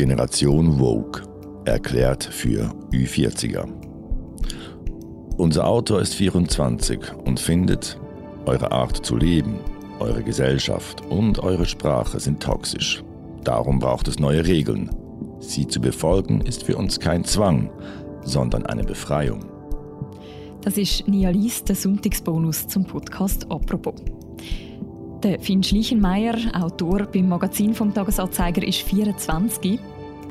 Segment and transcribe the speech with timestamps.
[0.00, 1.20] Generation Vogue,
[1.66, 3.68] erklärt für Ü40er.
[5.36, 8.00] Unser Autor ist 24 und findet,
[8.46, 9.60] eure Art zu leben,
[9.98, 13.04] eure Gesellschaft und eure Sprache sind toxisch.
[13.44, 14.88] Darum braucht es neue Regeln.
[15.38, 17.70] Sie zu befolgen ist für uns kein Zwang,
[18.22, 19.44] sondern eine Befreiung.
[20.62, 23.96] Das ist Nialis, der Sonntagsbonus zum Podcast «Apropos».
[25.22, 29.78] Der Finn Schleichenmeier, Autor beim Magazin vom Tagesanzeiger, ist 24.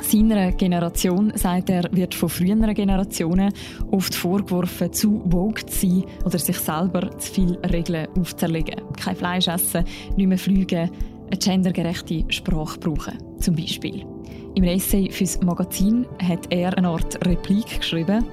[0.01, 3.53] Seiner Generation, sagt er, wird von früheren Generationen
[3.91, 8.81] oft vorgeworfen, zu vogue zu sein oder sich selber zu viele Regeln aufzulegen.
[8.97, 9.83] Kein Fleisch essen,
[10.15, 10.89] nicht mehr fliegen,
[11.27, 14.05] eine gendergerechte Sprache brauchen, zum Beispiel.
[14.55, 18.25] Im Essay fürs Magazin hat er eine Art Replik geschrieben.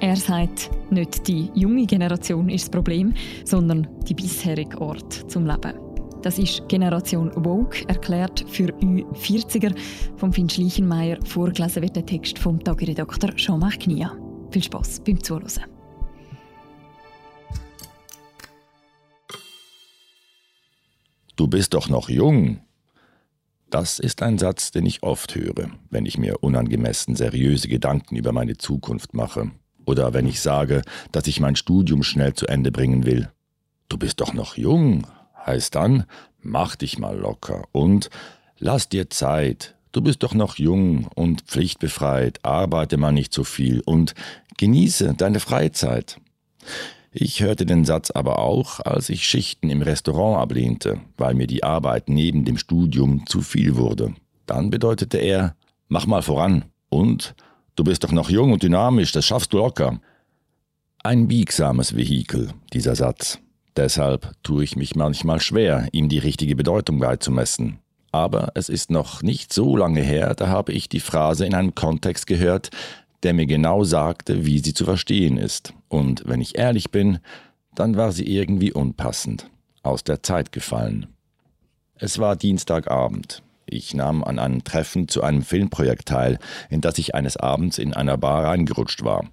[0.00, 3.12] Er sagt, nicht die junge Generation ist das Problem,
[3.44, 5.89] sondern die bisherige Art zum Leben.
[6.22, 9.74] Das ist Generation Vogue, erklärt für Ü40er
[10.16, 11.18] vom Finn Schleichenmeier.
[11.24, 14.14] Vorgelesen wird der Text vom Tagiredakteur Jean-Marc Knia.
[14.50, 15.64] Viel Spaß beim Zuhören.
[21.36, 22.60] Du bist doch noch jung.
[23.70, 28.32] Das ist ein Satz, den ich oft höre, wenn ich mir unangemessen seriöse Gedanken über
[28.32, 29.52] meine Zukunft mache.
[29.86, 33.30] Oder wenn ich sage, dass ich mein Studium schnell zu Ende bringen will.
[33.88, 35.06] Du bist doch noch jung,
[35.50, 36.04] heißt dann,
[36.40, 38.08] mach dich mal locker und
[38.58, 39.74] lass dir Zeit.
[39.92, 44.14] Du bist doch noch jung und pflichtbefreit, arbeite mal nicht so viel und
[44.58, 46.18] genieße deine Freizeit.
[47.12, 51.64] Ich hörte den Satz aber auch, als ich Schichten im Restaurant ablehnte, weil mir die
[51.64, 54.14] Arbeit neben dem Studium zu viel wurde.
[54.46, 55.56] Dann bedeutete er,
[55.88, 57.34] mach mal voran und
[57.74, 60.00] du bist doch noch jung und dynamisch, das schaffst du locker.
[61.02, 63.40] Ein biegsames Vehikel, dieser Satz.
[63.76, 67.78] Deshalb tue ich mich manchmal schwer, ihm die richtige Bedeutung beizumessen.
[68.12, 71.74] Aber es ist noch nicht so lange her, da habe ich die Phrase in einem
[71.74, 72.70] Kontext gehört,
[73.22, 75.74] der mir genau sagte, wie sie zu verstehen ist.
[75.88, 77.18] Und wenn ich ehrlich bin,
[77.74, 79.48] dann war sie irgendwie unpassend,
[79.82, 81.06] aus der Zeit gefallen.
[81.94, 83.42] Es war Dienstagabend.
[83.72, 87.94] Ich nahm an einem Treffen zu einem Filmprojekt teil, in das ich eines Abends in
[87.94, 89.30] einer Bar reingerutscht war.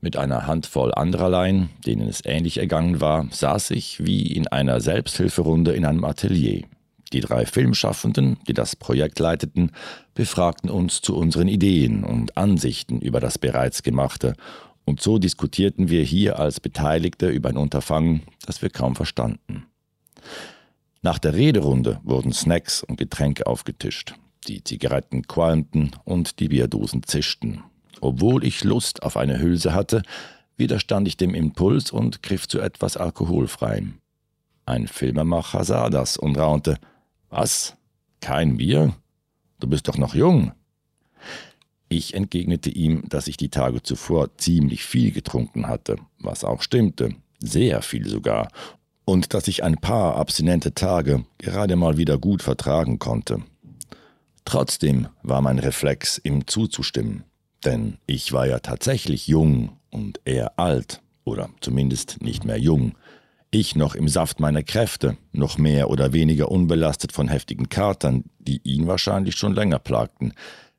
[0.00, 5.72] Mit einer Handvoll andererlein, denen es ähnlich ergangen war, saß ich wie in einer Selbsthilferunde
[5.72, 6.62] in einem Atelier.
[7.12, 9.72] Die drei Filmschaffenden, die das Projekt leiteten,
[10.14, 14.34] befragten uns zu unseren Ideen und Ansichten über das bereits Gemachte,
[14.84, 19.66] und so diskutierten wir hier als Beteiligte über ein Unterfangen, das wir kaum verstanden.
[21.02, 24.14] Nach der Rederunde wurden Snacks und Getränke aufgetischt.
[24.46, 27.62] Die Zigaretten qualmten und die Bierdosen zischten.
[28.00, 30.02] Obwohl ich Lust auf eine Hülse hatte,
[30.56, 33.94] widerstand ich dem Impuls und griff zu etwas Alkoholfreiem.
[34.66, 36.76] Ein Filmemacher sah das und raunte:
[37.30, 37.76] Was?
[38.20, 38.94] Kein Bier?
[39.58, 40.52] Du bist doch noch jung.
[41.88, 47.14] Ich entgegnete ihm, dass ich die Tage zuvor ziemlich viel getrunken hatte, was auch stimmte,
[47.40, 48.48] sehr viel sogar,
[49.04, 53.42] und dass ich ein paar abstinente Tage gerade mal wieder gut vertragen konnte.
[54.44, 57.24] Trotzdem war mein Reflex, ihm zuzustimmen.
[57.64, 62.94] Denn ich war ja tatsächlich jung und er alt, oder zumindest nicht mehr jung.
[63.50, 68.60] Ich noch im Saft meiner Kräfte, noch mehr oder weniger unbelastet von heftigen Katern, die
[68.64, 70.32] ihn wahrscheinlich schon länger plagten.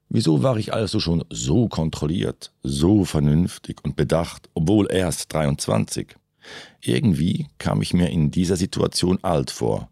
[0.09, 6.15] Wieso war ich also schon so kontrolliert, so vernünftig und bedacht, obwohl erst 23?
[6.81, 9.89] Irgendwie kam ich mir in dieser Situation alt vor,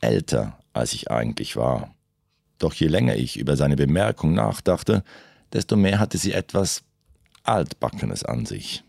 [0.00, 1.94] älter als ich eigentlich war.
[2.58, 5.02] Doch je länger ich über seine Bemerkung nachdachte,
[5.52, 6.82] desto mehr hatte sie etwas
[7.42, 8.84] Altbackenes an sich.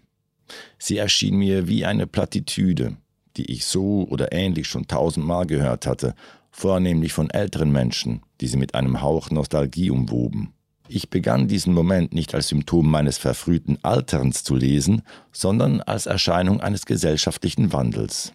[0.78, 2.98] Sie erschien mir wie eine Plattitüde,
[3.38, 6.16] die ich so oder ähnlich schon tausendmal gehört hatte,
[6.52, 10.54] vornehmlich von älteren Menschen, die sie mit einem Hauch Nostalgie umwoben.
[10.94, 16.60] Ich begann diesen Moment nicht als Symptom meines verfrühten Alterns zu lesen, sondern als Erscheinung
[16.60, 18.34] eines gesellschaftlichen Wandels.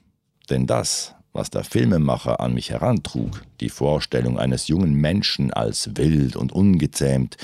[0.48, 6.34] Denn das, was der Filmemacher an mich herantrug, die Vorstellung eines jungen Menschen als wild
[6.34, 7.36] und ungezähmt,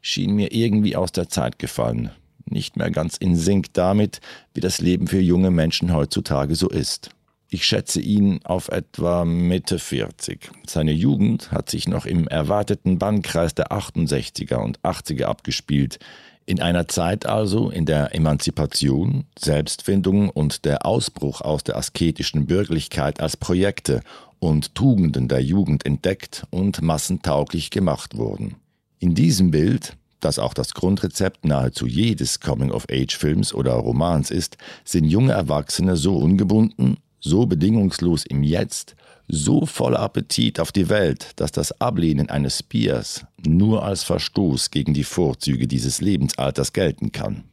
[0.00, 2.12] schien mir irgendwie aus der Zeit gefallen,
[2.48, 4.20] nicht mehr ganz in Sync damit,
[4.54, 7.10] wie das Leben für junge Menschen heutzutage so ist.
[7.54, 10.50] Ich schätze ihn auf etwa Mitte 40.
[10.66, 15.98] Seine Jugend hat sich noch im erwarteten Bannkreis der 68er und 80er abgespielt,
[16.46, 23.20] in einer Zeit also, in der Emanzipation, Selbstfindung und der Ausbruch aus der asketischen Bürgerlichkeit
[23.20, 24.00] als Projekte
[24.38, 28.54] und Tugenden der Jugend entdeckt und massentauglich gemacht wurden.
[28.98, 34.56] In diesem Bild, das auch das Grundrezept nahezu jedes Coming-of-Age-Films oder Romans ist,
[34.86, 38.96] sind junge Erwachsene so ungebunden, so bedingungslos im Jetzt,
[39.28, 44.92] so voller Appetit auf die Welt, dass das Ablehnen eines Biers nur als Verstoß gegen
[44.92, 47.44] die Vorzüge dieses Lebensalters gelten kann.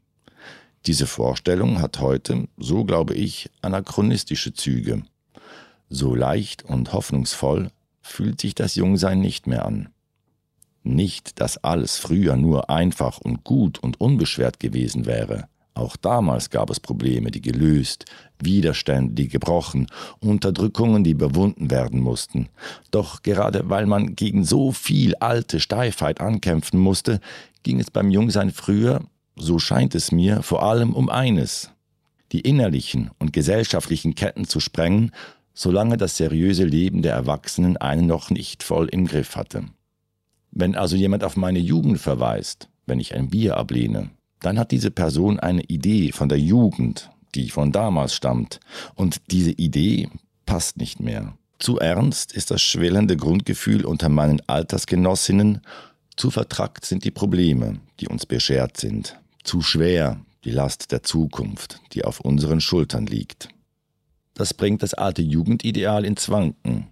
[0.85, 5.03] Diese Vorstellung hat heute, so glaube ich, anachronistische Züge.
[5.89, 7.69] So leicht und hoffnungsvoll
[8.01, 9.89] fühlt sich das Jungsein nicht mehr an.
[10.83, 15.47] Nicht, dass alles früher nur einfach und gut und unbeschwert gewesen wäre.
[15.79, 18.03] Auch damals gab es Probleme, die gelöst,
[18.37, 19.87] Widerstände, die gebrochen,
[20.19, 22.49] Unterdrückungen, die überwunden werden mussten.
[22.91, 27.21] Doch gerade weil man gegen so viel alte Steifheit ankämpfen musste,
[27.63, 29.05] ging es beim Jungsein früher,
[29.37, 31.71] so scheint es mir, vor allem um eines,
[32.33, 35.11] die innerlichen und gesellschaftlichen Ketten zu sprengen,
[35.53, 39.63] solange das seriöse Leben der Erwachsenen einen noch nicht voll im Griff hatte.
[40.51, 44.09] Wenn also jemand auf meine Jugend verweist, wenn ich ein Bier ablehne,
[44.41, 48.59] dann hat diese Person eine Idee von der Jugend, die von damals stammt,
[48.95, 50.09] und diese Idee
[50.45, 51.37] passt nicht mehr.
[51.59, 55.61] Zu ernst ist das schwellende Grundgefühl unter meinen Altersgenossinnen,
[56.15, 61.79] zu vertrackt sind die Probleme, die uns beschert sind, zu schwer die Last der Zukunft,
[61.93, 63.49] die auf unseren Schultern liegt.
[64.33, 66.87] Das bringt das alte Jugendideal ins Wanken,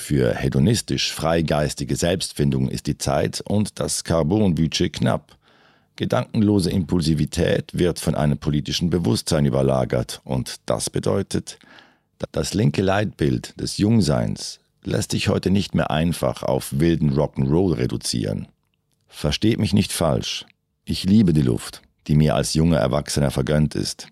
[0.00, 5.36] für hedonistisch freigeistige Selbstfindung ist die Zeit und das Carbonbudget knapp.
[6.00, 11.58] Gedankenlose Impulsivität wird von einem politischen Bewusstsein überlagert und das bedeutet,
[12.32, 18.48] das linke Leitbild des Jungseins lässt sich heute nicht mehr einfach auf wilden Rock'n'Roll reduzieren.
[19.08, 20.46] Versteht mich nicht falsch.
[20.86, 24.06] Ich liebe die Luft, die mir als junger Erwachsener vergönnt ist.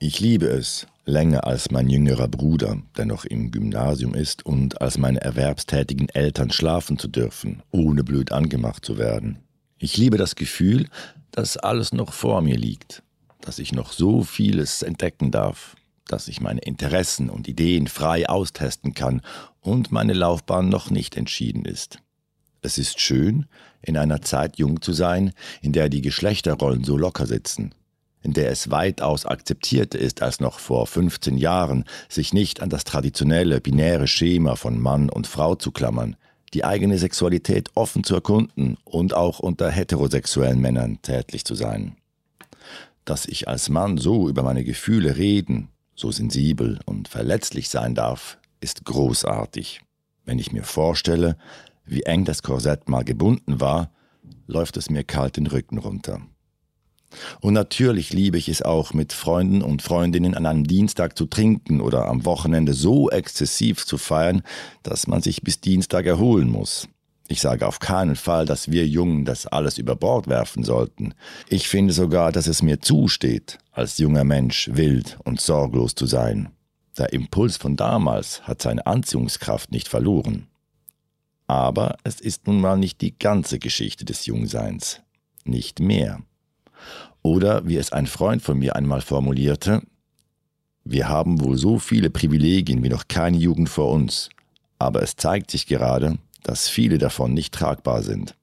[0.00, 4.98] Ich liebe es, länger als mein jüngerer Bruder, der noch im Gymnasium ist, und als
[4.98, 9.38] meine erwerbstätigen Eltern schlafen zu dürfen, ohne blöd angemacht zu werden.
[9.80, 10.88] Ich liebe das Gefühl,
[11.30, 13.04] dass alles noch vor mir liegt,
[13.40, 15.76] dass ich noch so vieles entdecken darf,
[16.08, 19.22] dass ich meine Interessen und Ideen frei austesten kann
[19.60, 22.00] und meine Laufbahn noch nicht entschieden ist.
[22.60, 23.46] Es ist schön,
[23.80, 25.32] in einer Zeit jung zu sein,
[25.62, 27.72] in der die Geschlechterrollen so locker sitzen,
[28.20, 32.82] in der es weitaus akzeptierter ist als noch vor 15 Jahren, sich nicht an das
[32.82, 36.16] traditionelle binäre Schema von Mann und Frau zu klammern,
[36.54, 41.96] die eigene Sexualität offen zu erkunden und auch unter heterosexuellen Männern tätlich zu sein.
[43.04, 48.38] Dass ich als Mann so über meine Gefühle reden, so sensibel und verletzlich sein darf,
[48.60, 49.82] ist großartig.
[50.24, 51.36] Wenn ich mir vorstelle,
[51.84, 53.90] wie eng das Korsett mal gebunden war,
[54.46, 56.20] läuft es mir kalt den Rücken runter.
[57.40, 61.80] Und natürlich liebe ich es auch, mit Freunden und Freundinnen an einem Dienstag zu trinken
[61.80, 64.42] oder am Wochenende so exzessiv zu feiern,
[64.82, 66.88] dass man sich bis Dienstag erholen muss.
[67.30, 71.12] Ich sage auf keinen Fall, dass wir Jungen das alles über Bord werfen sollten.
[71.48, 76.48] Ich finde sogar, dass es mir zusteht, als junger Mensch wild und sorglos zu sein.
[76.96, 80.48] Der Impuls von damals hat seine Anziehungskraft nicht verloren.
[81.46, 85.00] Aber es ist nun mal nicht die ganze Geschichte des Jungseins.
[85.44, 86.20] Nicht mehr.
[87.22, 89.82] Oder wie es ein Freund von mir einmal formulierte,
[90.84, 94.30] wir haben wohl so viele Privilegien wie noch keine Jugend vor uns,
[94.78, 98.34] aber es zeigt sich gerade, dass viele davon nicht tragbar sind.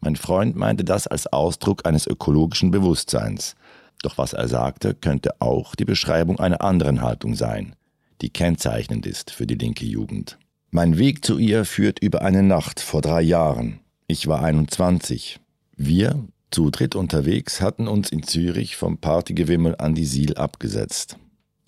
[0.00, 3.56] Mein Freund meinte das als Ausdruck eines ökologischen Bewusstseins,
[4.02, 7.74] doch was er sagte, könnte auch die Beschreibung einer anderen Haltung sein,
[8.22, 10.38] die kennzeichnend ist für die linke Jugend.
[10.70, 13.80] Mein Weg zu ihr führt über eine Nacht vor drei Jahren.
[14.06, 15.40] Ich war 21.
[15.76, 21.16] Wir, zu dritt unterwegs hatten uns in Zürich vom Partygewimmel an die Siel abgesetzt.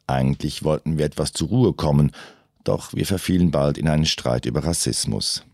[0.06, 2.12] Eigentlich wollten wir etwas zur Ruhe kommen,
[2.64, 5.44] doch wir verfielen bald in einen Streit über Rassismus.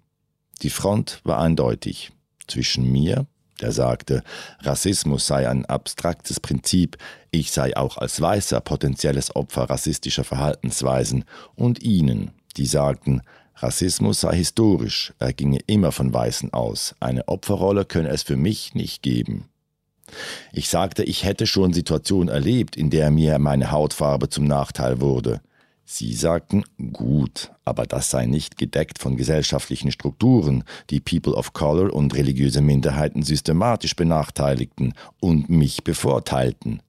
[0.63, 2.13] Die Front war eindeutig.
[2.47, 3.27] Zwischen mir,
[3.61, 4.23] der sagte,
[4.61, 6.97] Rassismus sei ein abstraktes Prinzip,
[7.31, 13.23] ich sei auch als Weißer potenzielles Opfer rassistischer Verhaltensweisen, und ihnen, die sagten,
[13.57, 18.75] Rassismus sei historisch, er ginge immer von Weißen aus, eine Opferrolle könne es für mich
[18.75, 19.47] nicht geben.
[20.53, 25.41] Ich sagte, ich hätte schon Situationen erlebt, in der mir meine Hautfarbe zum Nachteil wurde.
[25.85, 31.95] Sie sagten, gut, aber das sei nicht gedeckt von gesellschaftlichen Strukturen, die People of Color
[31.95, 36.83] und religiöse Minderheiten systematisch benachteiligten und mich bevorteilten.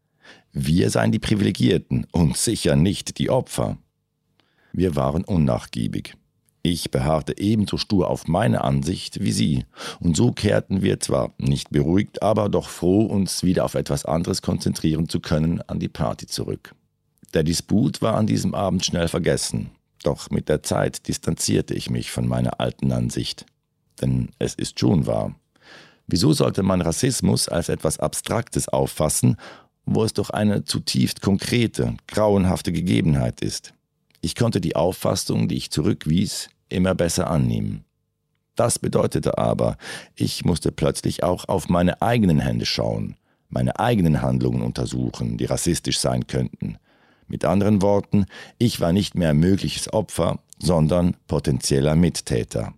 [0.51, 3.77] Wir seien die Privilegierten und sicher nicht die Opfer.
[4.73, 6.15] Wir waren unnachgiebig.
[6.69, 9.65] Ich beharrte ebenso stur auf meine Ansicht wie sie,
[10.01, 14.41] und so kehrten wir zwar nicht beruhigt, aber doch froh, uns wieder auf etwas anderes
[14.41, 16.75] konzentrieren zu können, an die Party zurück.
[17.33, 19.69] Der Disput war an diesem Abend schnell vergessen,
[20.03, 23.45] doch mit der Zeit distanzierte ich mich von meiner alten Ansicht.
[24.01, 25.33] Denn es ist schon wahr.
[26.05, 29.37] Wieso sollte man Rassismus als etwas Abstraktes auffassen,
[29.85, 33.73] wo es doch eine zutiefst konkrete, grauenhafte Gegebenheit ist?
[34.19, 37.83] Ich konnte die Auffassung, die ich zurückwies, immer besser annehmen.
[38.55, 39.77] Das bedeutete aber,
[40.15, 43.15] ich musste plötzlich auch auf meine eigenen Hände schauen,
[43.49, 46.77] meine eigenen Handlungen untersuchen, die rassistisch sein könnten.
[47.27, 48.25] Mit anderen Worten,
[48.57, 52.73] ich war nicht mehr mögliches Opfer, sondern potenzieller Mittäter.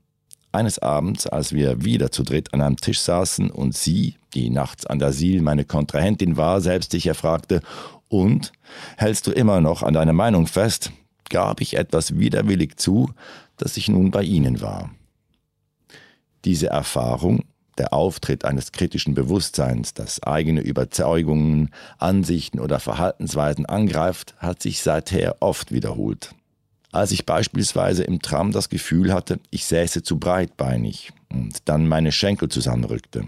[0.51, 4.85] Eines Abends, als wir wieder zu dritt an einem Tisch saßen und sie, die nachts
[4.85, 7.61] an der Siel meine Kontrahentin war, selbstsicher fragte,
[8.07, 8.51] und,
[8.97, 10.91] hältst du immer noch an deiner Meinung fest,
[11.29, 13.11] gab ich etwas widerwillig zu,
[13.57, 14.91] dass ich nun bei ihnen war.
[16.45, 17.43] Diese Erfahrung,
[17.77, 25.37] der Auftritt eines kritischen Bewusstseins, das eigene Überzeugungen, Ansichten oder Verhaltensweisen angreift, hat sich seither
[25.41, 26.35] oft wiederholt.
[26.91, 32.11] Als ich beispielsweise im Tram das Gefühl hatte, ich säße zu breitbeinig und dann meine
[32.11, 33.25] Schenkel zusammenrückte.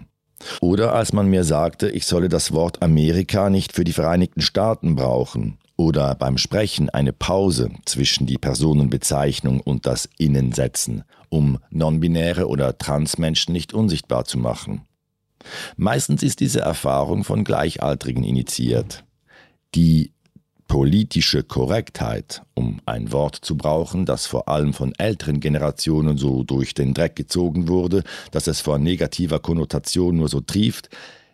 [0.59, 4.95] Oder als man mir sagte, ich solle das Wort Amerika nicht für die Vereinigten Staaten
[4.95, 5.59] brauchen.
[5.81, 12.77] Oder beim Sprechen eine Pause zwischen die Personenbezeichnung und das Innen setzen, um nonbinäre oder
[12.77, 14.83] Transmenschen nicht unsichtbar zu machen.
[15.77, 19.03] Meistens ist diese Erfahrung von Gleichaltrigen initiiert.
[19.73, 20.11] Die
[20.67, 26.75] politische Korrektheit, um ein Wort zu brauchen, das vor allem von älteren Generationen so durch
[26.75, 30.89] den Dreck gezogen wurde, dass es vor negativer Konnotation nur so trieft,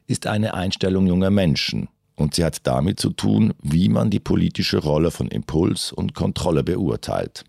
[0.06, 4.79] ist eine Einstellung junger Menschen, und sie hat damit zu tun, wie man die politische
[4.79, 7.45] Rolle von Impuls und Kontrolle beurteilt.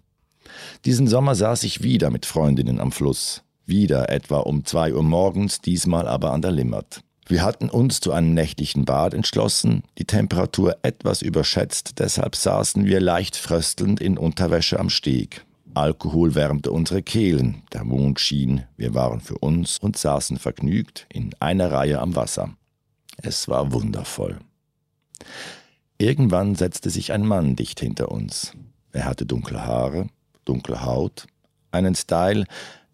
[0.85, 5.61] Diesen Sommer saß ich wieder mit Freundinnen am Fluss, wieder etwa um zwei Uhr morgens,
[5.61, 7.01] diesmal aber an der Limmert.
[7.27, 13.01] Wir hatten uns zu einem nächtlichen Bad entschlossen, die Temperatur etwas überschätzt, deshalb saßen wir
[13.01, 15.45] leicht fröstelnd in Unterwäsche am Steg.
[15.75, 21.35] Alkohol wärmte unsere Kehlen, der Mond schien, wir waren für uns und saßen vergnügt in
[21.39, 22.55] einer Reihe am Wasser.
[23.19, 24.39] Es war wundervoll.
[25.99, 28.53] Irgendwann setzte sich ein Mann dicht hinter uns.
[28.93, 30.07] Er hatte dunkle Haare,
[30.45, 31.27] dunkle Haut,
[31.71, 32.45] einen Style,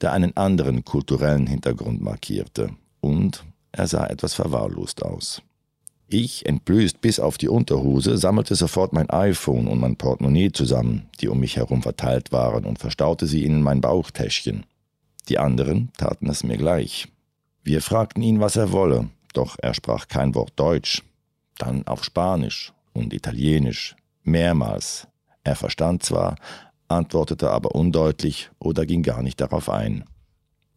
[0.00, 5.42] der einen anderen kulturellen Hintergrund markierte und er sah etwas verwahrlost aus.
[6.06, 11.28] Ich, entblößt bis auf die Unterhose, sammelte sofort mein iPhone und mein Portemonnaie zusammen, die
[11.28, 14.64] um mich herum verteilt waren, und verstaute sie in mein Bauchtäschchen.
[15.28, 17.08] Die anderen taten es mir gleich.
[17.62, 21.02] Wir fragten ihn, was er wolle, doch er sprach kein Wort Deutsch,
[21.58, 25.08] dann auf Spanisch und Italienisch, mehrmals.
[25.42, 26.36] Er verstand zwar,
[26.88, 30.04] antwortete aber undeutlich oder ging gar nicht darauf ein.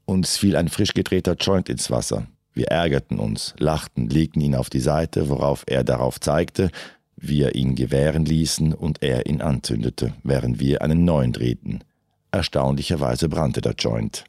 [0.05, 2.27] Uns fiel ein frisch gedrehter Joint ins Wasser.
[2.53, 6.71] Wir ärgerten uns, lachten, legten ihn auf die Seite, worauf er darauf zeigte,
[7.15, 11.83] wir ihn gewähren ließen und er ihn anzündete, während wir einen neuen drehten.
[12.31, 14.25] Erstaunlicherweise brannte der Joint.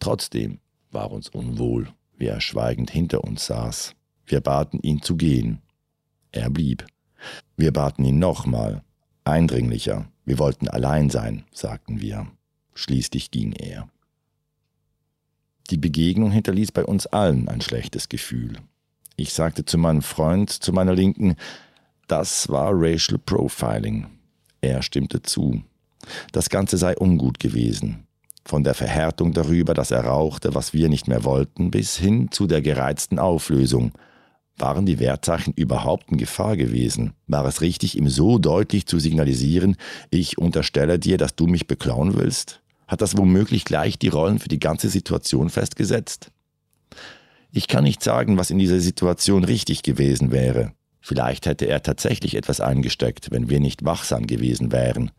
[0.00, 0.58] Trotzdem
[0.90, 3.94] war uns unwohl, wie er schweigend hinter uns saß.
[4.26, 5.62] Wir baten ihn zu gehen.
[6.32, 6.86] Er blieb.
[7.56, 8.82] Wir baten ihn nochmal,
[9.24, 10.06] eindringlicher.
[10.24, 12.26] Wir wollten allein sein, sagten wir.
[12.74, 13.88] Schließlich ging er.
[15.70, 18.58] Die Begegnung hinterließ bei uns allen ein schlechtes Gefühl.
[19.16, 21.36] Ich sagte zu meinem Freund, zu meiner Linken,
[22.06, 24.06] das war Racial Profiling.
[24.60, 25.62] Er stimmte zu.
[26.32, 28.06] Das Ganze sei ungut gewesen.
[28.44, 32.46] Von der Verhärtung darüber, dass er rauchte, was wir nicht mehr wollten, bis hin zu
[32.46, 33.92] der gereizten Auflösung.
[34.58, 37.12] Waren die Wertzeichen überhaupt in Gefahr gewesen?
[37.26, 39.76] War es richtig, ihm so deutlich zu signalisieren,
[40.10, 42.62] ich unterstelle dir, dass du mich beklauen willst?
[42.88, 46.30] Hat das womöglich gleich die Rollen für die ganze Situation festgesetzt?
[47.52, 50.72] Ich kann nicht sagen, was in dieser Situation richtig gewesen wäre.
[51.00, 55.10] Vielleicht hätte er tatsächlich etwas eingesteckt, wenn wir nicht wachsam gewesen wären.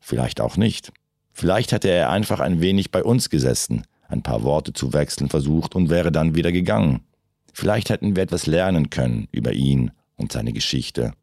[0.00, 0.92] Vielleicht auch nicht.
[1.32, 5.74] Vielleicht hätte er einfach ein wenig bei uns gesessen, ein paar Worte zu wechseln versucht
[5.74, 7.00] und wäre dann wieder gegangen.
[7.58, 11.14] Vielleicht hätten wir etwas lernen können über ihn und seine Geschichte.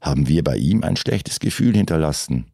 [0.00, 2.46] Haben wir bei ihm ein schlechtes Gefühl hinterlassen,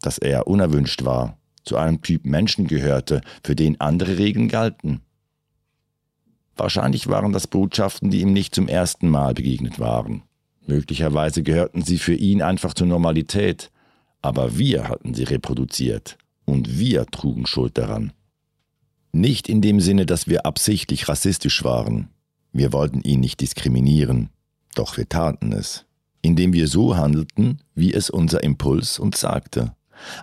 [0.00, 5.02] dass er unerwünscht war zu einem Typ Menschen gehörte, für den andere Regeln galten.
[6.56, 10.22] Wahrscheinlich waren das Botschaften, die ihm nicht zum ersten Mal begegnet waren.
[10.66, 13.70] Möglicherweise gehörten sie für ihn einfach zur Normalität,
[14.22, 16.16] aber wir hatten sie reproduziert
[16.46, 18.14] und wir trugen Schuld daran.
[19.12, 22.08] Nicht in dem Sinne, dass wir absichtlich rassistisch waren.
[22.56, 24.30] Wir wollten ihn nicht diskriminieren,
[24.76, 25.86] doch wir taten es,
[26.22, 29.74] indem wir so handelten, wie es unser Impuls uns sagte.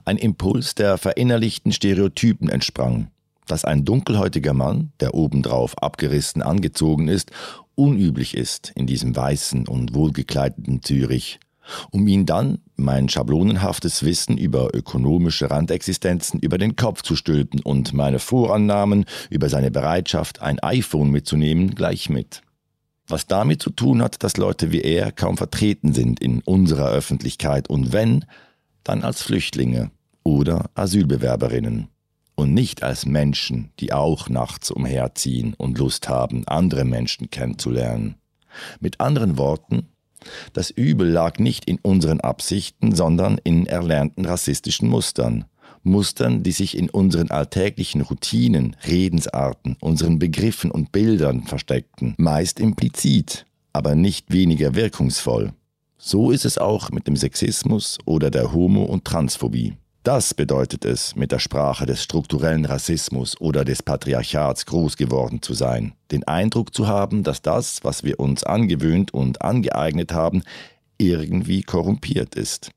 [0.05, 3.11] Ein Impuls, der verinnerlichten Stereotypen entsprang,
[3.47, 7.31] dass ein dunkelhäutiger Mann, der obendrauf abgerissen angezogen ist,
[7.75, 11.37] unüblich ist in diesem weißen und wohlgekleideten Zürich,
[11.91, 17.93] um ihn dann mein schablonenhaftes Wissen über ökonomische Randexistenzen über den Kopf zu stülpen und
[17.93, 22.41] meine Vorannahmen über seine Bereitschaft, ein iPhone mitzunehmen, gleich mit.
[23.07, 27.69] Was damit zu tun hat, dass Leute wie er kaum vertreten sind in unserer Öffentlichkeit
[27.69, 28.25] und wenn,
[28.83, 29.91] dann als Flüchtlinge
[30.23, 31.87] oder Asylbewerberinnen
[32.35, 38.15] und nicht als Menschen, die auch nachts umherziehen und Lust haben, andere Menschen kennenzulernen.
[38.79, 39.87] Mit anderen Worten,
[40.53, 45.45] das Übel lag nicht in unseren Absichten, sondern in erlernten rassistischen Mustern.
[45.83, 53.45] Mustern, die sich in unseren alltäglichen Routinen, Redensarten, unseren Begriffen und Bildern versteckten, meist implizit,
[53.73, 55.53] aber nicht weniger wirkungsvoll.
[55.97, 59.75] So ist es auch mit dem Sexismus oder der Homo- und Transphobie.
[60.03, 65.53] Das bedeutet es, mit der Sprache des strukturellen Rassismus oder des Patriarchats groß geworden zu
[65.53, 70.41] sein, den Eindruck zu haben, dass das, was wir uns angewöhnt und angeeignet haben,
[70.97, 72.71] irgendwie korrumpiert ist.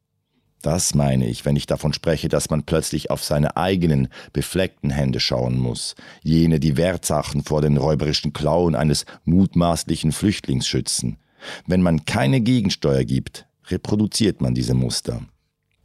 [0.61, 5.19] Das meine ich, wenn ich davon spreche, dass man plötzlich auf seine eigenen befleckten Hände
[5.19, 11.17] schauen muss, jene, die Wertsachen vor den räuberischen Klauen eines mutmaßlichen Flüchtlings schützen.
[11.67, 15.23] Wenn man keine Gegensteuer gibt, reproduziert man diese Muster.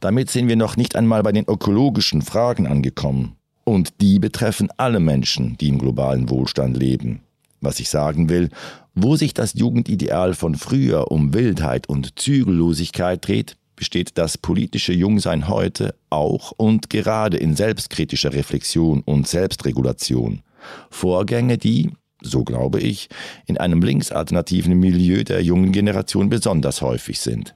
[0.00, 3.36] Damit sind wir noch nicht einmal bei den ökologischen Fragen angekommen.
[3.64, 7.20] Und die betreffen alle Menschen, die im globalen Wohlstand leben.
[7.60, 8.48] Was ich sagen will,
[8.94, 15.48] wo sich das Jugendideal von früher um Wildheit und Zügellosigkeit dreht, besteht das politische Jungsein
[15.48, 20.42] heute auch und gerade in selbstkritischer Reflexion und Selbstregulation.
[20.90, 21.90] Vorgänge, die,
[22.22, 23.08] so glaube ich,
[23.46, 27.54] in einem linksalternativen Milieu der jungen Generation besonders häufig sind.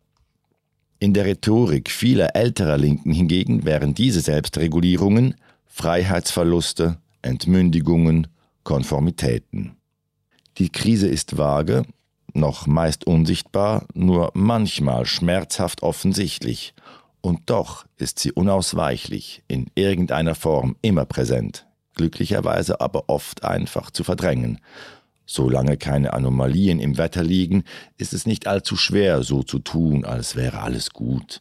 [1.05, 5.35] In der Rhetorik vieler älterer Linken hingegen wären diese Selbstregulierungen
[5.67, 8.29] Freiheitsverluste, Entmündigungen,
[8.63, 9.77] Konformitäten.
[10.57, 11.83] Die Krise ist vage,
[12.33, 16.73] noch meist unsichtbar, nur manchmal schmerzhaft offensichtlich,
[17.21, 24.05] und doch ist sie unausweichlich, in irgendeiner Form immer präsent, glücklicherweise aber oft einfach zu
[24.05, 24.59] verdrängen,
[25.27, 27.65] Solange keine Anomalien im Wetter liegen,
[27.97, 31.41] ist es nicht allzu schwer, so zu tun, als wäre alles gut.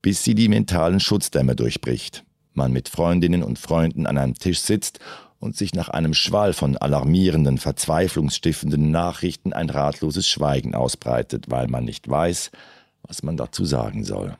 [0.00, 2.24] Bis sie die mentalen Schutzdämme durchbricht,
[2.54, 5.00] man mit Freundinnen und Freunden an einem Tisch sitzt
[5.40, 11.84] und sich nach einem Schwall von alarmierenden, verzweiflungsstiftenden Nachrichten ein ratloses Schweigen ausbreitet, weil man
[11.84, 12.50] nicht weiß,
[13.02, 14.36] was man dazu sagen soll.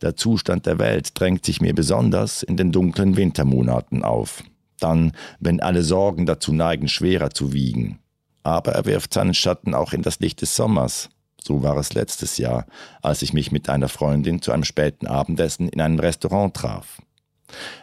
[0.00, 4.42] Der Zustand der Welt drängt sich mir besonders in den dunklen Wintermonaten auf
[4.80, 7.98] dann, wenn alle Sorgen dazu neigen, schwerer zu wiegen.
[8.42, 11.08] Aber er wirft seinen Schatten auch in das Licht des Sommers.
[11.42, 12.66] So war es letztes Jahr,
[13.02, 17.00] als ich mich mit einer Freundin zu einem späten Abendessen in einem Restaurant traf.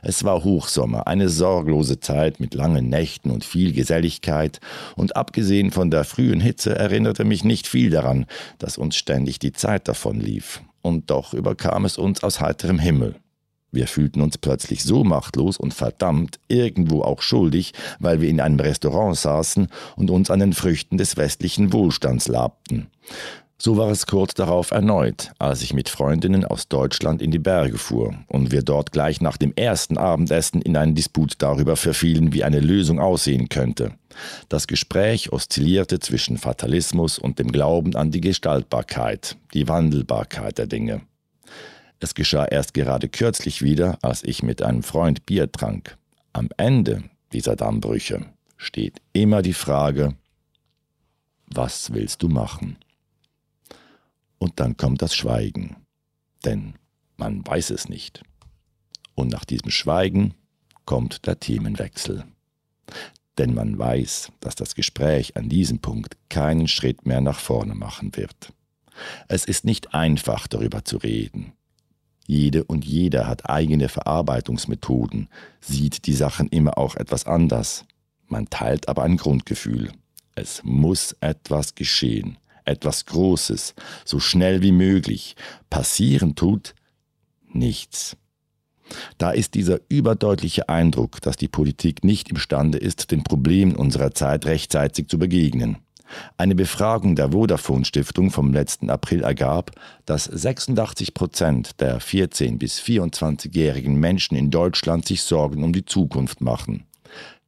[0.01, 4.59] Es war Hochsommer, eine sorglose Zeit mit langen Nächten und viel Geselligkeit,
[4.95, 8.25] und abgesehen von der frühen Hitze erinnerte mich nicht viel daran,
[8.57, 10.61] dass uns ständig die Zeit davon lief.
[10.81, 13.15] Und doch überkam es uns aus heiterem Himmel.
[13.71, 18.59] Wir fühlten uns plötzlich so machtlos und verdammt, irgendwo auch schuldig, weil wir in einem
[18.59, 22.87] Restaurant saßen und uns an den Früchten des westlichen Wohlstands labten.
[23.63, 27.77] So war es kurz darauf erneut, als ich mit Freundinnen aus Deutschland in die Berge
[27.77, 32.43] fuhr und wir dort gleich nach dem ersten Abendessen in einen Disput darüber verfielen, wie
[32.43, 33.93] eine Lösung aussehen könnte.
[34.49, 41.01] Das Gespräch oszillierte zwischen Fatalismus und dem Glauben an die Gestaltbarkeit, die Wandelbarkeit der Dinge.
[42.03, 45.99] Es geschah erst gerade kürzlich wieder, als ich mit einem Freund Bier trank.
[46.33, 48.25] Am Ende dieser Dammbrüche
[48.57, 50.15] steht immer die Frage,
[51.45, 52.77] was willst du machen?
[54.39, 55.75] Und dann kommt das Schweigen,
[56.43, 56.73] denn
[57.17, 58.23] man weiß es nicht.
[59.13, 60.33] Und nach diesem Schweigen
[60.85, 62.23] kommt der Themenwechsel.
[63.37, 68.15] Denn man weiß, dass das Gespräch an diesem Punkt keinen Schritt mehr nach vorne machen
[68.15, 68.53] wird.
[69.27, 71.53] Es ist nicht einfach darüber zu reden.
[72.27, 75.27] Jede und jeder hat eigene Verarbeitungsmethoden,
[75.59, 77.85] sieht die Sachen immer auch etwas anders.
[78.27, 79.91] Man teilt aber ein Grundgefühl.
[80.35, 85.35] Es muss etwas geschehen, etwas Großes, so schnell wie möglich.
[85.69, 86.73] Passieren tut
[87.49, 88.15] nichts.
[89.17, 94.45] Da ist dieser überdeutliche Eindruck, dass die Politik nicht imstande ist, den Problemen unserer Zeit
[94.45, 95.77] rechtzeitig zu begegnen.
[96.37, 99.71] Eine Befragung der Vodafone Stiftung vom letzten April ergab,
[100.05, 106.41] dass 86 Prozent der 14- bis 24-jährigen Menschen in Deutschland sich Sorgen um die Zukunft
[106.41, 106.85] machen.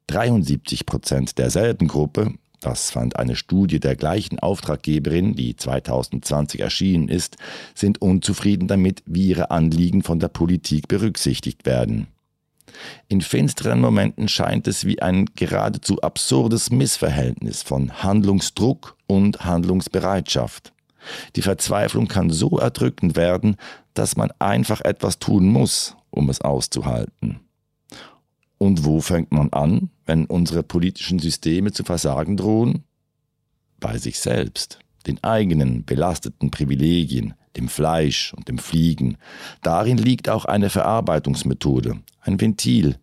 [0.07, 7.35] 73 Prozent derselben Gruppe, das fand eine Studie der gleichen Auftraggeberin, die 2020 erschienen ist,
[7.75, 12.07] sind unzufrieden damit, wie ihre Anliegen von der Politik berücksichtigt werden.
[13.07, 20.73] In finsteren Momenten scheint es wie ein geradezu absurdes Missverhältnis von Handlungsdruck und Handlungsbereitschaft.
[21.35, 23.57] Die Verzweiflung kann so erdrückend werden,
[23.93, 27.39] dass man einfach etwas tun muss, um es auszuhalten.
[28.57, 32.83] Und wo fängt man an, wenn unsere politischen Systeme zu versagen drohen?
[33.79, 39.17] Bei sich selbst, den eigenen belasteten Privilegien, dem Fleisch und dem Fliegen.
[39.61, 42.97] Darin liegt auch eine Verarbeitungsmethode, ein Ventil.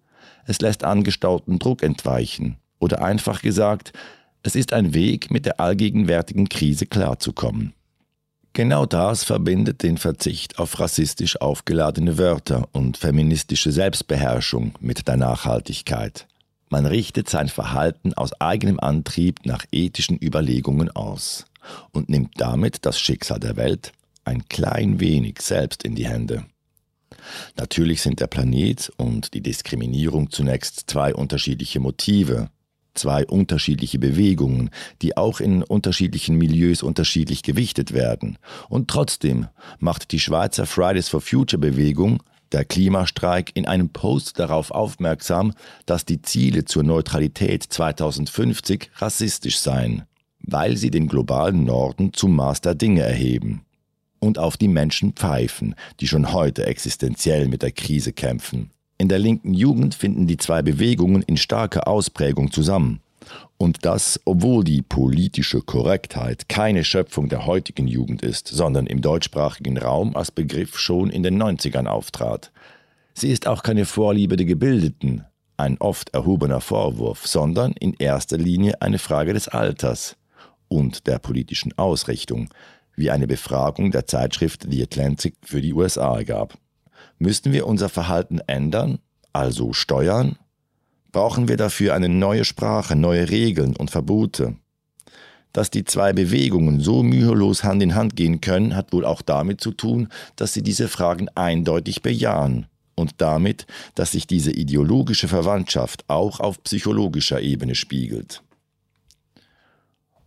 [0.47, 2.57] Es lässt angestauten Druck entweichen.
[2.79, 3.93] Oder einfach gesagt,
[4.43, 7.75] es ist ein Weg, mit der allgegenwärtigen Krise klarzukommen.
[8.53, 16.27] Genau das verbindet den Verzicht auf rassistisch aufgeladene Wörter und feministische Selbstbeherrschung mit der Nachhaltigkeit.
[16.69, 21.45] Man richtet sein Verhalten aus eigenem Antrieb nach ethischen Überlegungen aus
[21.93, 23.93] und nimmt damit das Schicksal der Welt
[24.25, 26.45] ein klein wenig selbst in die Hände.
[27.57, 32.51] Natürlich sind der Planet und die Diskriminierung zunächst zwei unterschiedliche Motive,
[32.95, 34.71] zwei unterschiedliche Bewegungen,
[35.03, 38.39] die auch in unterschiedlichen Milieus unterschiedlich gewichtet werden.
[38.69, 44.73] Und trotzdem macht die Schweizer Fridays for Future Bewegung der Klimastreik in einem Post darauf
[44.73, 45.53] aufmerksam,
[45.87, 50.03] dass die Ziele zur Neutralität 2050 rassistisch seien,
[50.41, 53.65] weil sie den globalen Norden zum Maß der Dinge erheben
[54.21, 58.71] und auf die Menschen pfeifen, die schon heute existenziell mit der Krise kämpfen.
[58.99, 63.01] In der linken Jugend finden die zwei Bewegungen in starker Ausprägung zusammen.
[63.57, 69.79] Und das, obwohl die politische Korrektheit keine Schöpfung der heutigen Jugend ist, sondern im deutschsprachigen
[69.79, 72.53] Raum als Begriff schon in den 90ern auftrat.
[73.15, 75.25] Sie ist auch keine Vorliebe der Gebildeten,
[75.57, 80.17] ein oft erhobener Vorwurf, sondern in erster Linie eine Frage des Alters
[80.69, 82.49] und der politischen Ausrichtung,
[83.01, 86.59] wie eine Befragung der Zeitschrift The Atlantic für die USA ergab.
[87.19, 88.99] Müssten wir unser Verhalten ändern,
[89.33, 90.37] also steuern?
[91.11, 94.55] Brauchen wir dafür eine neue Sprache, neue Regeln und Verbote?
[95.53, 99.61] Dass die zwei Bewegungen so mühelos Hand in Hand gehen können, hat wohl auch damit
[99.61, 106.05] zu tun, dass sie diese Fragen eindeutig bejahen und damit, dass sich diese ideologische Verwandtschaft
[106.09, 108.43] auch auf psychologischer Ebene spiegelt.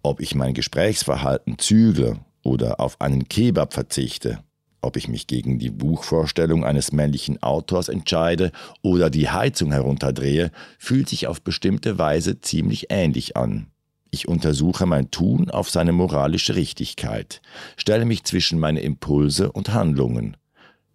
[0.01, 4.43] Ob ich mein Gesprächsverhalten zügle oder auf einen Kebab verzichte,
[4.83, 8.51] ob ich mich gegen die Buchvorstellung eines männlichen Autors entscheide
[8.81, 13.67] oder die Heizung herunterdrehe, fühlt sich auf bestimmte Weise ziemlich ähnlich an.
[14.11, 17.41] Ich untersuche mein Tun auf seine moralische Richtigkeit,
[17.77, 20.37] stelle mich zwischen meine Impulse und Handlungen.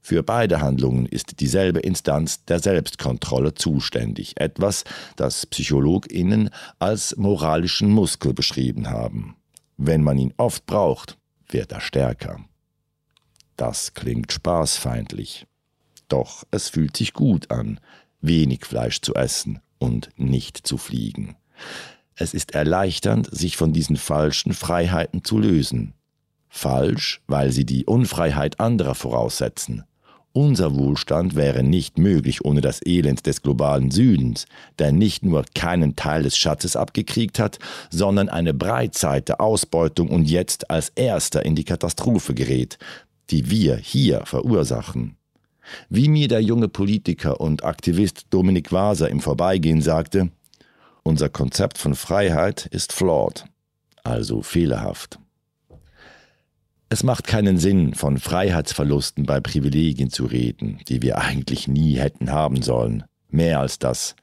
[0.01, 4.85] Für beide Handlungen ist dieselbe Instanz der Selbstkontrolle zuständig, etwas,
[5.17, 9.37] das Psychologinnen als moralischen Muskel beschrieben haben.
[9.77, 11.18] Wenn man ihn oft braucht,
[11.49, 12.41] wird er stärker.
[13.57, 15.47] Das klingt spaßfeindlich.
[16.09, 17.81] Doch es fühlt sich gut an,
[18.21, 21.37] wenig Fleisch zu essen und nicht zu fliegen.
[22.15, 25.95] Es ist erleichternd, sich von diesen falschen Freiheiten zu lösen.
[26.49, 29.85] Falsch, weil sie die Unfreiheit anderer voraussetzen.
[30.38, 34.46] Unser Wohlstand wäre nicht möglich ohne das Elend des globalen Südens,
[34.79, 37.59] der nicht nur keinen Teil des Schatzes abgekriegt hat,
[37.90, 42.79] sondern eine Breitseite Ausbeutung und jetzt als erster in die Katastrophe gerät,
[43.31, 45.16] die wir hier verursachen.
[45.88, 50.31] Wie mir der junge Politiker und Aktivist Dominik Waser im Vorbeigehen sagte,
[51.03, 53.44] unser Konzept von Freiheit ist flawed,
[54.05, 55.18] also fehlerhaft.
[56.90, 62.33] Es macht keinen Sinn, von Freiheitsverlusten bei Privilegien zu reden, die wir eigentlich nie hätten
[62.33, 63.05] haben sollen.
[63.29, 64.16] Mehr als das.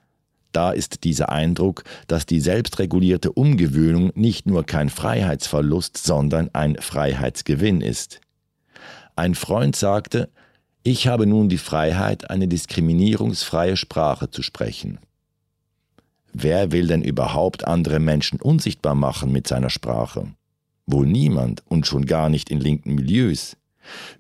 [0.52, 7.82] Da ist dieser Eindruck, dass die selbstregulierte Umgewöhnung nicht nur kein Freiheitsverlust, sondern ein Freiheitsgewinn
[7.82, 8.20] ist.
[9.16, 10.30] Ein Freund sagte,
[10.82, 15.00] ich habe nun die Freiheit, eine diskriminierungsfreie Sprache zu sprechen.
[16.34, 20.28] Wer will denn überhaupt andere Menschen unsichtbar machen mit seiner Sprache?
[20.88, 23.58] Wohl niemand und schon gar nicht in linken Milieus.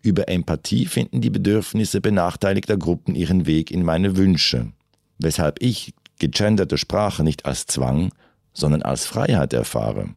[0.01, 4.71] Über Empathie finden die Bedürfnisse benachteiligter Gruppen ihren Weg in meine Wünsche,
[5.17, 8.11] weshalb ich gegenderte Sprache nicht als Zwang,
[8.53, 10.09] sondern als Freiheit erfahre.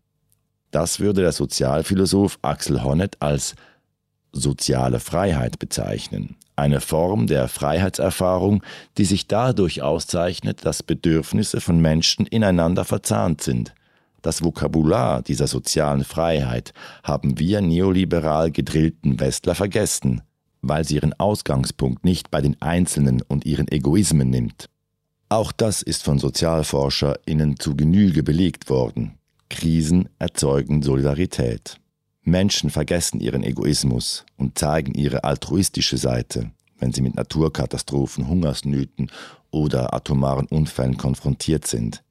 [0.71, 3.55] Das würde der Sozialphilosoph Axel Honneth als
[4.33, 6.37] soziale Freiheit bezeichnen.
[6.57, 8.63] Eine Form der Freiheitserfahrung,
[8.99, 13.75] die sich dadurch auszeichnet, dass Bedürfnisse von Menschen ineinander verzahnt sind.
[14.23, 16.73] Das Vokabular dieser sozialen Freiheit
[17.05, 20.23] haben wir neoliberal gedrillten Westler vergessen,
[20.61, 24.69] weil sie ihren Ausgangspunkt nicht bei den Einzelnen und ihren Egoismen nimmt.
[25.29, 29.19] Auch das ist von SozialforscherInnen zu Genüge belegt worden.
[29.51, 31.79] Krisen erzeugen Solidarität.
[32.23, 39.11] Menschen vergessen ihren Egoismus und zeigen ihre altruistische Seite, wenn sie mit Naturkatastrophen, Hungersnöten
[39.51, 42.03] oder atomaren Unfällen konfrontiert sind.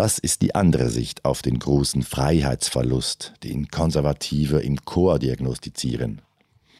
[0.00, 6.22] Das ist die andere Sicht auf den großen Freiheitsverlust, den Konservative im Chor diagnostizieren.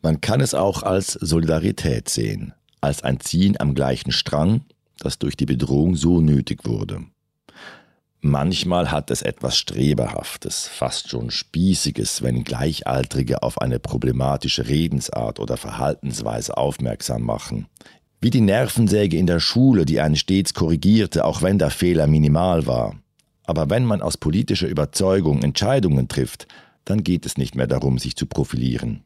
[0.00, 4.62] Man kann es auch als Solidarität sehen, als ein Ziehen am gleichen Strang,
[5.00, 7.02] das durch die Bedrohung so nötig wurde.
[8.22, 15.58] Manchmal hat es etwas Streberhaftes, fast schon Spießiges, wenn Gleichaltrige auf eine problematische Redensart oder
[15.58, 17.66] Verhaltensweise aufmerksam machen.
[18.22, 22.66] Wie die Nervensäge in der Schule, die einen stets korrigierte, auch wenn der Fehler minimal
[22.66, 22.96] war.
[23.50, 26.46] Aber wenn man aus politischer Überzeugung Entscheidungen trifft,
[26.84, 29.02] dann geht es nicht mehr darum, sich zu profilieren.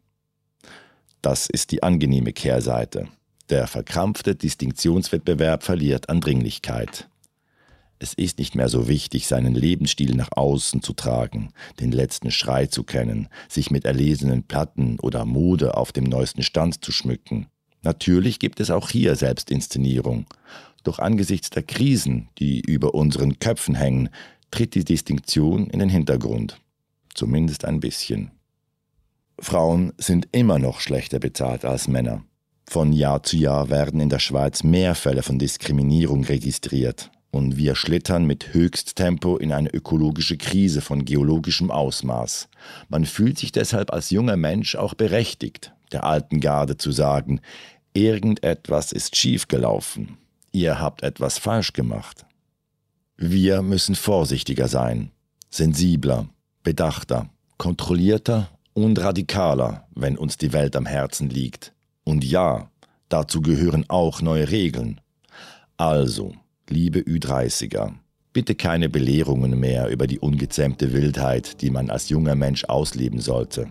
[1.23, 3.09] Das ist die angenehme Kehrseite.
[3.49, 7.09] Der verkrampfte Distinktionswettbewerb verliert an Dringlichkeit.
[7.99, 12.67] Es ist nicht mehr so wichtig, seinen Lebensstil nach außen zu tragen, den letzten Schrei
[12.67, 17.47] zu kennen, sich mit erlesenen Platten oder Mode auf dem neuesten Stand zu schmücken.
[17.81, 20.27] Natürlich gibt es auch hier Selbstinszenierung.
[20.85, 24.11] Doch angesichts der Krisen, die über unseren Köpfen hängen,
[24.55, 26.61] tritt die Distinktion in den Hintergrund.
[27.13, 28.31] Zumindest ein bisschen.
[29.41, 32.23] Frauen sind immer noch schlechter bezahlt als Männer.
[32.69, 37.75] Von Jahr zu Jahr werden in der Schweiz mehr Fälle von Diskriminierung registriert und wir
[37.75, 42.49] schlittern mit Höchsttempo in eine ökologische Krise von geologischem Ausmaß.
[42.89, 47.41] Man fühlt sich deshalb als junger Mensch auch berechtigt, der alten Garde zu sagen,
[47.93, 50.17] irgendetwas ist schiefgelaufen,
[50.53, 52.25] ihr habt etwas falsch gemacht.
[53.17, 55.11] Wir müssen vorsichtiger sein,
[55.51, 56.29] sensibler,
[56.63, 61.73] bedachter, kontrollierter und radikaler, wenn uns die Welt am Herzen liegt.
[62.05, 62.71] Und ja,
[63.09, 65.01] dazu gehören auch neue Regeln.
[65.77, 66.35] Also,
[66.71, 67.93] Liebe Ü30er,
[68.33, 73.67] bitte keine Belehrungen mehr über die ungezähmte Wildheit, die man als junger Mensch ausleben sollte.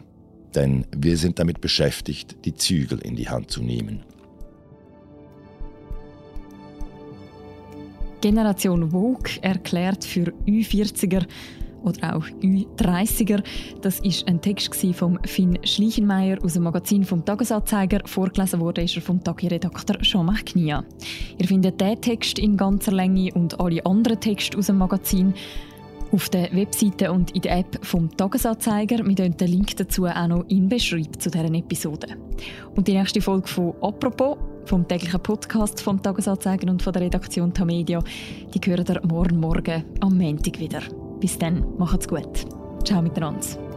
[0.54, 4.04] Denn wir sind damit beschäftigt, die Zügel in die Hand zu nehmen.
[8.24, 11.26] Generation Vogue erklärt für Ü40er,
[11.84, 13.44] oder auch Ü30er.
[13.82, 18.00] Das ist ein Text von Finn Schleichenmeier aus dem Magazin vom Tagesanzeiger.
[18.06, 20.86] Vorgelesen wurde ist er vom Tagi-Redakteur Jean-Marc Knia.
[21.38, 25.34] Ihr findet diesen Text in ganzer Länge und alle anderen Texte aus dem Magazin
[26.14, 29.06] auf der Webseite und in der App vom Tagesanzeiger.
[29.06, 32.08] Wir den Link dazu auch noch in Beschreibung zu dieser Episode.
[32.74, 37.54] Und die nächste Folge von «Apropos» vom täglichen Podcast vom Tagesanzeiger und von der Redaktion
[37.54, 38.02] Tamedia,
[38.54, 40.82] die hören ihr morgen Morgen am Montag wieder.
[41.20, 42.46] Bis dann, macht's gut.
[42.84, 43.73] Ciao miteinander.